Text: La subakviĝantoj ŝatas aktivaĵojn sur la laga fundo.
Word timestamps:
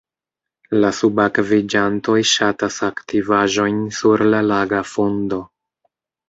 La 0.83 0.89
subakviĝantoj 0.99 2.15
ŝatas 2.29 2.79
aktivaĵojn 2.87 3.79
sur 3.99 4.25
la 4.33 4.41
laga 4.49 4.81
fundo. 4.95 5.41